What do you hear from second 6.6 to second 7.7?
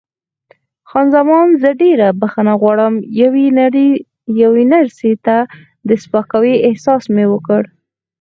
احساس مې وکړ.